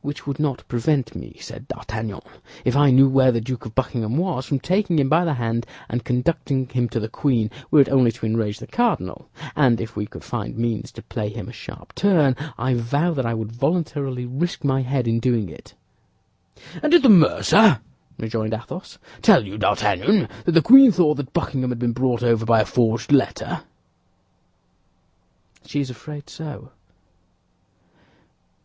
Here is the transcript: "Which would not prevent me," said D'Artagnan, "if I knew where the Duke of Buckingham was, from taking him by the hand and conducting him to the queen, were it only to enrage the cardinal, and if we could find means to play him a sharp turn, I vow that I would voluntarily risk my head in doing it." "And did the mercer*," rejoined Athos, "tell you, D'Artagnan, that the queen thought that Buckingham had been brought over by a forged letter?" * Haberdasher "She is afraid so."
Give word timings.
"Which 0.00 0.26
would 0.26 0.40
not 0.40 0.66
prevent 0.66 1.14
me," 1.14 1.36
said 1.38 1.68
D'Artagnan, 1.68 2.22
"if 2.64 2.74
I 2.74 2.90
knew 2.90 3.08
where 3.08 3.30
the 3.30 3.40
Duke 3.40 3.64
of 3.64 3.76
Buckingham 3.76 4.16
was, 4.16 4.44
from 4.44 4.58
taking 4.58 4.98
him 4.98 5.08
by 5.08 5.24
the 5.24 5.34
hand 5.34 5.66
and 5.88 6.02
conducting 6.04 6.66
him 6.68 6.88
to 6.88 6.98
the 6.98 7.08
queen, 7.08 7.48
were 7.70 7.80
it 7.80 7.88
only 7.88 8.10
to 8.10 8.26
enrage 8.26 8.58
the 8.58 8.66
cardinal, 8.66 9.28
and 9.54 9.80
if 9.80 9.94
we 9.94 10.04
could 10.04 10.24
find 10.24 10.58
means 10.58 10.90
to 10.90 11.02
play 11.04 11.28
him 11.28 11.48
a 11.48 11.52
sharp 11.52 11.94
turn, 11.94 12.34
I 12.58 12.74
vow 12.74 13.14
that 13.14 13.24
I 13.24 13.34
would 13.34 13.52
voluntarily 13.52 14.26
risk 14.26 14.64
my 14.64 14.82
head 14.82 15.06
in 15.06 15.20
doing 15.20 15.48
it." 15.48 15.74
"And 16.82 16.90
did 16.90 17.04
the 17.04 17.08
mercer*," 17.08 17.78
rejoined 18.18 18.54
Athos, 18.54 18.98
"tell 19.20 19.46
you, 19.46 19.58
D'Artagnan, 19.58 20.28
that 20.44 20.50
the 20.52 20.60
queen 20.62 20.90
thought 20.90 21.18
that 21.18 21.32
Buckingham 21.32 21.70
had 21.70 21.78
been 21.78 21.92
brought 21.92 22.24
over 22.24 22.44
by 22.44 22.62
a 22.62 22.66
forged 22.66 23.12
letter?" 23.12 23.46
* 23.46 23.46
Haberdasher 23.46 23.66
"She 25.68 25.78
is 25.80 25.90
afraid 25.90 26.28
so." 26.28 26.72